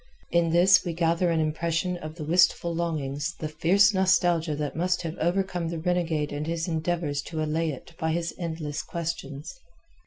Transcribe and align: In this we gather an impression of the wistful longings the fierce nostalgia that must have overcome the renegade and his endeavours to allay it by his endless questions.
In 0.31 0.49
this 0.49 0.83
we 0.83 0.93
gather 0.93 1.29
an 1.29 1.39
impression 1.39 1.95
of 1.97 2.15
the 2.15 2.23
wistful 2.23 2.73
longings 2.73 3.35
the 3.37 3.47
fierce 3.47 3.93
nostalgia 3.93 4.55
that 4.55 4.75
must 4.75 5.03
have 5.03 5.15
overcome 5.19 5.67
the 5.69 5.77
renegade 5.77 6.33
and 6.33 6.47
his 6.47 6.67
endeavours 6.67 7.21
to 7.21 7.43
allay 7.43 7.69
it 7.69 7.93
by 7.99 8.11
his 8.11 8.33
endless 8.39 8.81
questions. 8.81 9.59